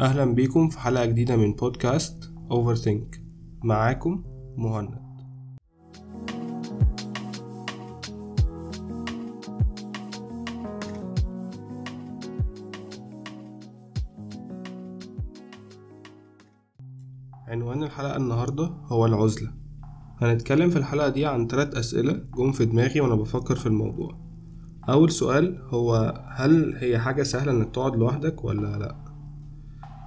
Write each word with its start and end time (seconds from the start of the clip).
أهلا 0.00 0.24
بيكم 0.24 0.68
في 0.68 0.78
حلقة 0.78 1.04
جديدة 1.04 1.36
من 1.36 1.54
بودكاست 1.54 2.32
Overthink. 2.50 3.18
معاكم 3.64 4.24
مهند. 4.56 5.02
عنوان 17.48 17.82
الحلقة 17.82 18.16
النهاردة 18.16 18.64
هو 18.64 19.06
العزلة. 19.06 19.50
هنتكلم 20.18 20.70
في 20.70 20.76
الحلقة 20.78 21.08
دي 21.08 21.26
عن 21.26 21.46
ثلاث 21.46 21.74
أسئلة 21.74 22.12
جم 22.12 22.52
في 22.52 22.64
دماغي 22.64 23.00
وأنا 23.00 23.14
بفكر 23.14 23.56
في 23.56 23.66
الموضوع. 23.66 24.18
أول 24.88 25.10
سؤال 25.10 25.62
هو 25.68 26.22
هل 26.28 26.76
هي 26.76 26.98
حاجة 26.98 27.22
سهلة 27.22 27.52
إنك 27.52 27.74
تقعد 27.74 27.96
لوحدك 27.96 28.44
ولا 28.44 28.78
لأ؟ 28.78 29.01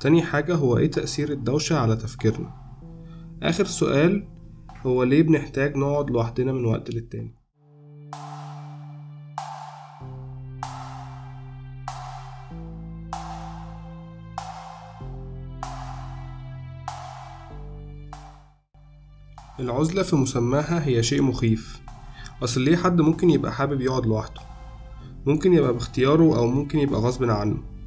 تاني 0.00 0.22
حاجة 0.22 0.54
هو 0.54 0.78
إيه 0.78 0.90
تأثير 0.90 1.32
الدوشة 1.32 1.78
على 1.78 1.96
تفكيرنا؟ 1.96 2.54
آخر 3.42 3.64
سؤال 3.64 4.28
هو 4.86 5.02
ليه 5.02 5.22
بنحتاج 5.22 5.76
نقعد 5.76 6.10
لوحدنا 6.10 6.52
من 6.52 6.64
وقت 6.64 6.90
للتاني؟ 6.90 7.34
العزلة 19.60 20.02
في 20.02 20.16
مسماها 20.16 20.86
هي 20.86 21.02
شيء 21.02 21.22
مخيف 21.22 21.80
أصل 22.42 22.60
ليه 22.60 22.76
حد 22.76 23.00
ممكن 23.00 23.30
يبقى 23.30 23.52
حابب 23.52 23.80
يقعد 23.80 24.06
لوحده 24.06 24.40
ممكن 25.26 25.52
يبقى 25.52 25.72
باختياره 25.72 26.36
أو 26.38 26.46
ممكن 26.46 26.78
يبقى 26.78 27.00
غصب 27.00 27.24
عنه 27.30 27.77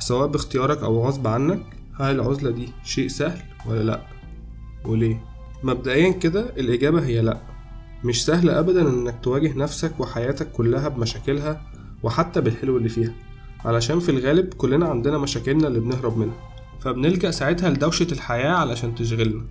فسواء 0.00 0.26
باختيارك 0.26 0.82
أو 0.82 1.06
غصب 1.06 1.26
عنك 1.26 1.62
هل 2.00 2.14
العزلة 2.14 2.50
دي 2.50 2.68
شيء 2.84 3.08
سهل 3.08 3.42
ولا 3.66 3.82
لأ؟ 3.82 4.00
وليه؟ 4.84 5.24
مبدئيا 5.62 6.10
كده 6.10 6.40
الإجابة 6.40 7.06
هي 7.06 7.20
لأ. 7.20 7.40
مش 8.04 8.24
سهل 8.24 8.50
أبدا 8.50 8.88
إنك 8.88 9.18
تواجه 9.22 9.52
نفسك 9.58 10.00
وحياتك 10.00 10.52
كلها 10.52 10.88
بمشاكلها 10.88 11.62
وحتى 12.02 12.40
بالحلو 12.40 12.76
اللي 12.76 12.88
فيها 12.88 13.12
علشان 13.64 14.00
في 14.00 14.08
الغالب 14.08 14.54
كلنا 14.54 14.86
عندنا 14.88 15.18
مشاكلنا 15.18 15.68
اللي 15.68 15.80
بنهرب 15.80 16.18
منها. 16.18 16.50
فبنلجأ 16.80 17.30
ساعتها 17.30 17.70
لدوشة 17.70 18.06
الحياة 18.12 18.50
علشان 18.50 18.94
تشغلنا. 18.94 19.42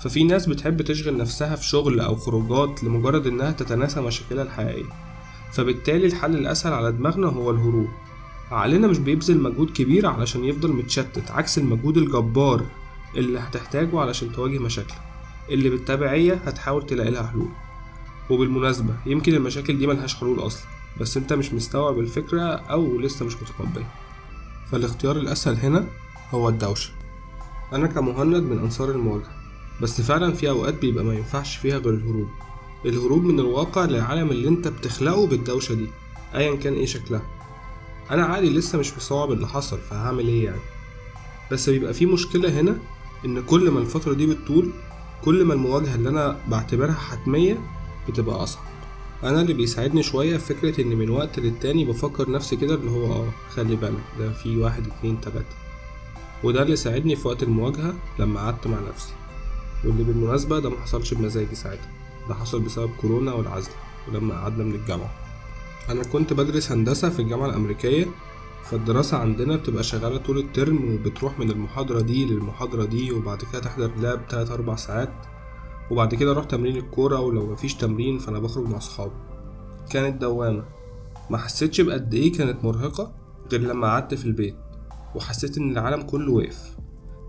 ففي 0.00 0.24
ناس 0.24 0.46
بتحب 0.46 0.82
تشغل 0.82 1.16
نفسها 1.16 1.56
في 1.56 1.64
شغل 1.64 2.00
أو 2.00 2.16
خروجات 2.16 2.84
لمجرد 2.84 3.26
إنها 3.26 3.50
تتناسى 3.50 4.00
مشاكلها 4.00 4.42
الحقيقية. 4.44 4.84
فبالتالي 5.52 6.06
الحل 6.06 6.34
الأسهل 6.36 6.72
على 6.72 6.92
دماغنا 6.92 7.26
هو 7.26 7.50
الهروب. 7.50 7.88
عقلنا 8.50 8.86
مش 8.86 8.98
بيبذل 8.98 9.42
مجهود 9.42 9.70
كبير 9.70 10.06
علشان 10.06 10.44
يفضل 10.44 10.72
متشتت 10.72 11.30
عكس 11.30 11.58
المجهود 11.58 11.96
الجبار 11.96 12.64
اللي 13.16 13.38
هتحتاجه 13.38 14.00
علشان 14.00 14.32
تواجه 14.32 14.58
مشاكلك. 14.58 14.98
اللي 15.50 15.70
بالتبعية 15.70 16.34
هتحاول 16.34 16.86
تلاقي 16.86 17.10
لها 17.10 17.26
حلول. 17.26 17.48
وبالمناسبة 18.30 18.94
يمكن 19.06 19.34
المشاكل 19.34 19.78
دي 19.78 19.86
ملهاش 19.86 20.14
حلول 20.14 20.46
أصلا 20.46 20.66
بس 21.00 21.16
أنت 21.16 21.32
مش 21.32 21.52
مستوعب 21.52 21.98
الفكرة 21.98 22.42
أو 22.42 22.98
لسه 23.00 23.26
مش 23.26 23.34
متقبلها. 23.36 23.94
فالاختيار 24.72 25.16
الأسهل 25.16 25.56
هنا 25.56 25.86
هو 26.30 26.48
الدوشة. 26.48 26.90
أنا 27.72 27.86
كمهند 27.86 28.42
من 28.42 28.58
أنصار 28.58 28.90
المواجهة 28.90 29.36
بس 29.82 30.00
فعلا 30.00 30.32
في 30.32 30.48
أوقات 30.48 30.74
بيبقى 30.80 31.04
ما 31.04 31.14
ينفعش 31.14 31.56
فيها 31.56 31.78
غير 31.78 31.94
الهروب. 31.94 32.28
الهروب 32.84 33.24
من 33.24 33.40
الواقع 33.40 33.84
للعالم 33.84 34.30
اللي 34.30 34.48
أنت 34.48 34.68
بتخلقه 34.68 35.26
بالدوشة 35.26 35.74
دي 35.74 35.86
أيا 36.34 36.56
كان 36.56 36.72
إيه 36.74 36.86
شكلها. 36.86 37.22
أنا 38.10 38.24
عادي 38.24 38.50
لسه 38.50 38.78
مش 38.78 38.96
مستوعب 38.96 39.32
اللي 39.32 39.48
حصل 39.48 39.78
فهعمل 39.78 40.28
إيه 40.28 40.44
يعني؟ 40.44 40.60
بس 41.52 41.68
بيبقى 41.70 41.94
في 41.94 42.06
مشكلة 42.06 42.60
هنا 42.60 42.78
إن 43.24 43.42
كل 43.42 43.70
ما 43.70 43.80
الفترة 43.80 44.12
دي 44.14 44.26
بتطول 44.26 44.70
كل 45.24 45.44
ما 45.44 45.54
المواجهة 45.54 45.94
اللي 45.94 46.08
أنا 46.08 46.38
بعتبرها 46.48 46.92
حتمية 46.94 47.58
بتبقى 48.08 48.42
أصعب. 48.42 48.64
أنا 49.24 49.40
اللي 49.40 49.54
بيساعدني 49.54 50.02
شوية 50.02 50.36
في 50.36 50.54
فكرة 50.54 50.80
إن 50.82 50.86
من 50.96 51.10
وقت 51.10 51.38
للتاني 51.38 51.84
بفكر 51.84 52.30
نفسي 52.30 52.56
كده 52.56 52.74
اللي 52.74 52.90
هو 52.90 53.12
آه 53.12 53.28
خلي 53.54 53.76
بالك 53.76 54.02
ده 54.18 54.32
في 54.32 54.56
واحد 54.56 54.86
اتنين 54.86 55.20
تلاتة. 55.20 55.56
وده 56.44 56.62
اللي 56.62 56.76
ساعدني 56.76 57.16
في 57.16 57.28
وقت 57.28 57.42
المواجهة 57.42 57.94
لما 58.18 58.40
قعدت 58.40 58.66
مع 58.66 58.78
نفسي. 58.88 59.12
واللي 59.84 60.04
بالمناسبة 60.04 60.58
ده 60.58 60.70
محصلش 60.70 61.14
بمزاجي 61.14 61.54
ساعتها 61.54 61.90
ده 62.28 62.34
حصل 62.34 62.60
بسبب 62.60 62.90
كورونا 63.00 63.32
والعزل 63.32 63.70
ولما 64.08 64.34
قعدنا 64.34 64.64
من 64.64 64.74
الجامعة. 64.74 65.10
أنا 65.90 66.02
كنت 66.02 66.32
بدرس 66.32 66.72
هندسة 66.72 67.10
في 67.10 67.22
الجامعة 67.22 67.46
الأمريكية 67.46 68.06
فالدراسة 68.64 69.16
عندنا 69.16 69.56
بتبقى 69.56 69.82
شغالة 69.82 70.16
طول 70.16 70.38
الترم 70.38 70.94
وبتروح 70.94 71.38
من 71.38 71.50
المحاضرة 71.50 72.00
دي 72.00 72.24
للمحاضرة 72.26 72.84
دي 72.84 73.12
وبعد 73.12 73.38
كده 73.52 73.60
تحضر 73.60 73.90
لاب 73.96 74.28
تلات 74.28 74.50
أربع 74.50 74.76
ساعات 74.76 75.12
وبعد 75.90 76.14
كده 76.14 76.30
أروح 76.30 76.44
تمرين 76.44 76.76
الكورة 76.76 77.20
ولو 77.20 77.52
مفيش 77.52 77.74
تمرين 77.74 78.18
فأنا 78.18 78.38
بخرج 78.38 78.68
مع 78.68 78.78
صحابي 78.78 79.12
كانت 79.90 80.20
دوامة. 80.20 80.64
ما 81.30 81.38
حسيتش 81.38 81.80
بقد 81.80 82.14
إيه 82.14 82.32
كانت 82.32 82.64
مرهقة 82.64 83.12
غير 83.52 83.60
لما 83.60 83.86
قعدت 83.86 84.14
في 84.14 84.26
البيت 84.26 84.56
وحسيت 85.14 85.58
إن 85.58 85.70
العالم 85.72 86.02
كله 86.02 86.32
وقف. 86.32 86.76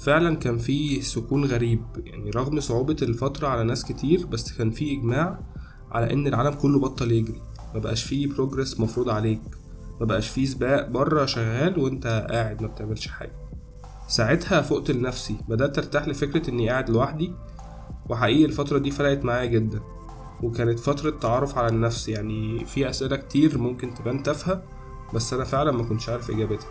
فعلا 0.00 0.36
كان 0.36 0.58
في 0.58 1.02
سكون 1.02 1.44
غريب 1.44 1.82
يعني 2.04 2.30
رغم 2.30 2.60
صعوبة 2.60 2.96
الفترة 3.02 3.48
على 3.48 3.64
ناس 3.64 3.84
كتير 3.84 4.26
بس 4.26 4.52
كان 4.58 4.70
في 4.70 4.92
إجماع 4.92 5.40
على 5.92 6.12
إن 6.12 6.26
العالم 6.26 6.54
كله 6.54 6.78
بطل 6.80 7.12
يجري. 7.12 7.42
مبقاش 7.74 8.04
فيه 8.04 8.26
بروجرس 8.26 8.80
مفروض 8.80 9.08
عليك. 9.08 9.42
مبقاش 10.00 10.28
فيه 10.28 10.46
سباق 10.46 10.88
بره 10.88 11.26
شغال 11.26 11.78
وانت 11.78 12.26
قاعد 12.30 12.62
ما 12.62 12.68
بتعملش 12.68 13.08
حاجة. 13.08 13.32
ساعتها 14.08 14.60
فقت 14.60 14.90
لنفسي. 14.90 15.36
بدأت 15.48 15.78
ارتاح 15.78 16.08
لفكرة 16.08 16.50
إني 16.50 16.70
قاعد 16.70 16.90
لوحدي 16.90 17.32
وحقيقي 18.08 18.44
الفترة 18.44 18.78
دي 18.78 18.90
فرقت 18.90 19.24
معايا 19.24 19.46
جدا. 19.46 19.80
وكانت 20.42 20.80
فترة 20.80 21.10
تعرف 21.10 21.58
على 21.58 21.68
النفس. 21.68 22.08
يعني 22.08 22.64
في 22.64 22.90
أسئلة 22.90 23.16
كتير 23.16 23.58
ممكن 23.58 23.94
تبان 23.94 24.22
تافهة 24.22 24.62
بس 25.14 25.32
أنا 25.32 25.44
فعلا 25.44 25.72
ما 25.72 25.82
كنتش 25.82 26.08
عارف 26.08 26.30
إجابتها. 26.30 26.68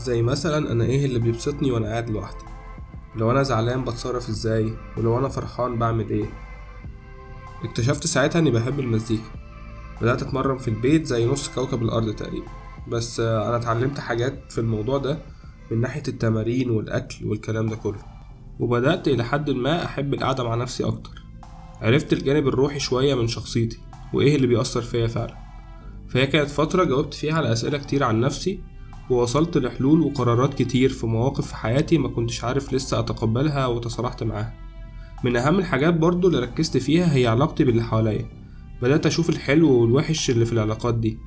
زي 0.00 0.22
مثلا 0.22 0.72
أنا 0.72 0.84
إيه 0.84 1.04
اللي 1.06 1.18
بيبسطني 1.18 1.72
وأنا 1.72 1.86
قاعد 1.88 2.10
لوحدي؟ 2.10 2.44
لو 3.16 3.30
أنا 3.30 3.42
زعلان 3.42 3.84
بتصرف 3.84 4.28
إزاي؟ 4.28 4.72
ولو 4.96 5.18
أنا 5.18 5.28
فرحان 5.28 5.78
بعمل 5.78 6.10
إيه؟ 6.10 6.26
اكتشفت 7.64 8.06
ساعتها 8.06 8.38
إني 8.38 8.50
بحب 8.50 8.80
المزيكا. 8.80 9.41
بدأت 10.00 10.22
أتمرن 10.22 10.58
في 10.58 10.68
البيت 10.68 11.06
زي 11.06 11.26
نص 11.26 11.48
كوكب 11.48 11.82
الأرض 11.82 12.14
تقريبا. 12.14 12.46
بس 12.88 13.20
أنا 13.20 13.56
اتعلمت 13.56 14.00
حاجات 14.00 14.52
في 14.52 14.58
الموضوع 14.58 14.98
ده 14.98 15.18
من 15.70 15.80
ناحية 15.80 16.02
التمارين 16.08 16.70
والأكل 16.70 17.26
والكلام 17.26 17.66
ده 17.66 17.76
كله. 17.76 17.98
وبدأت 18.60 19.08
إلى 19.08 19.24
حد 19.24 19.50
ما 19.50 19.84
أحب 19.84 20.14
القعدة 20.14 20.44
مع 20.44 20.54
نفسي 20.54 20.84
أكتر. 20.84 21.22
عرفت 21.80 22.12
الجانب 22.12 22.48
الروحي 22.48 22.78
شوية 22.78 23.14
من 23.14 23.28
شخصيتي 23.28 23.78
وإيه 24.12 24.36
اللي 24.36 24.46
بيأثر 24.46 24.82
فيا 24.82 25.06
فعلا. 25.06 25.34
فهي 26.08 26.26
كانت 26.26 26.50
فترة 26.50 26.84
جاوبت 26.84 27.14
فيها 27.14 27.34
على 27.34 27.52
أسئلة 27.52 27.78
كتير 27.78 28.04
عن 28.04 28.20
نفسي 28.20 28.60
ووصلت 29.10 29.58
لحلول 29.58 30.00
وقرارات 30.00 30.54
كتير 30.54 30.88
في 30.88 31.06
مواقف 31.06 31.46
في 31.46 31.56
حياتي 31.56 31.98
ما 31.98 32.08
كنتش 32.08 32.44
عارف 32.44 32.72
لسه 32.72 32.98
أتقبلها 32.98 33.66
وتصالحت 33.66 34.22
معاها. 34.22 34.54
من 35.24 35.36
أهم 35.36 35.58
الحاجات 35.58 35.94
برضو 35.94 36.28
اللي 36.28 36.38
ركزت 36.38 36.76
فيها 36.76 37.14
هي 37.14 37.26
علاقتي 37.26 37.64
باللي 37.64 37.82
حواليا. 37.82 38.41
بدأت 38.82 39.06
أشوف 39.06 39.30
الحلو 39.30 39.70
والوحش 39.72 40.30
اللي 40.30 40.44
في 40.44 40.52
العلاقات 40.52 40.94
دي. 40.94 41.18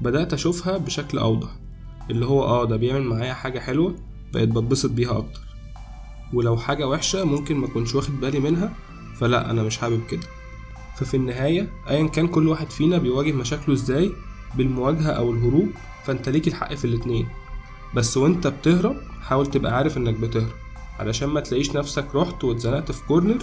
بدأت 0.00 0.32
أشوفها 0.32 0.78
بشكل 0.78 1.18
أوضح 1.18 1.48
اللي 2.10 2.26
هو 2.26 2.42
آه 2.44 2.64
ده 2.64 2.76
بيعمل 2.76 3.02
معايا 3.04 3.34
حاجة 3.34 3.58
حلوة 3.58 3.94
بقيت 4.34 4.48
بتبسط 4.48 4.90
بيها 4.90 5.18
أكتر. 5.18 5.40
ولو 6.32 6.56
حاجة 6.56 6.88
وحشة 6.88 7.24
ممكن 7.24 7.56
ما 7.56 7.66
كنتش 7.66 7.94
واخد 7.94 8.20
بالي 8.20 8.40
منها 8.40 8.72
فلا 9.16 9.50
أنا 9.50 9.62
مش 9.62 9.78
حابب 9.78 10.00
كده. 10.10 10.20
ففي 10.96 11.16
النهاية 11.16 11.68
أيا 11.90 12.06
كان 12.08 12.28
كل 12.28 12.48
واحد 12.48 12.70
فينا 12.70 12.98
بيواجه 12.98 13.32
مشاكله 13.32 13.74
إزاي 13.74 14.12
بالمواجهة 14.56 15.10
أو 15.10 15.32
الهروب 15.32 15.68
فأنت 16.04 16.28
ليك 16.28 16.48
الحق 16.48 16.74
في 16.74 16.84
الاتنين. 16.84 17.28
بس 17.94 18.16
وأنت 18.16 18.46
بتهرب 18.46 18.96
حاول 19.22 19.46
تبقى 19.46 19.76
عارف 19.76 19.96
إنك 19.96 20.14
بتهرب. 20.14 20.52
علشان 20.98 21.28
ما 21.28 21.40
تلاقيش 21.40 21.76
نفسك 21.76 22.06
رحت 22.14 22.44
واتزنقت 22.44 22.92
في 22.92 23.06
كورنر 23.06 23.38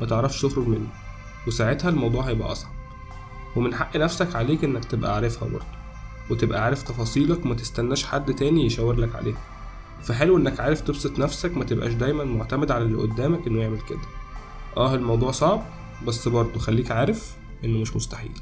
ما 0.00 0.06
تعرفش 0.06 0.42
تخرج 0.42 0.68
منه. 0.68 0.88
وساعتها 1.46 1.88
الموضوع 1.88 2.22
هيبقى 2.22 2.52
أصعب. 2.52 2.79
ومن 3.56 3.74
حق 3.74 3.96
نفسك 3.96 4.36
عليك 4.36 4.64
إنك 4.64 4.84
تبقى 4.84 5.14
عارفها 5.14 5.48
برضه. 5.48 5.64
وتبقى 6.30 6.64
عارف 6.64 6.82
تفاصيلك 6.82 7.44
وما 7.44 7.54
تستناش 7.54 8.04
حد 8.04 8.34
تاني 8.34 8.66
يشاور 8.66 8.94
لك 8.96 9.16
عليها. 9.16 9.38
فحلو 10.02 10.36
إنك 10.36 10.60
عارف 10.60 10.80
تبسط 10.80 11.18
نفسك 11.18 11.56
ما 11.56 11.64
تبقاش 11.64 11.92
دايما 11.92 12.24
معتمد 12.24 12.70
على 12.70 12.84
اللي 12.84 12.98
قدامك 12.98 13.46
إنه 13.46 13.60
يعمل 13.60 13.80
كده. 13.80 13.98
آه 14.76 14.94
الموضوع 14.94 15.30
صعب 15.30 15.62
بس 16.06 16.28
برضه 16.28 16.58
خليك 16.60 16.90
عارف 16.90 17.34
إنه 17.64 17.78
مش 17.78 17.96
مستحيل. 17.96 18.32